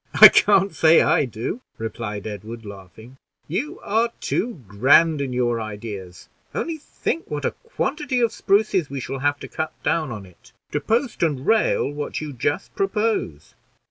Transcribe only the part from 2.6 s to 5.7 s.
laughing; "you are too grand in your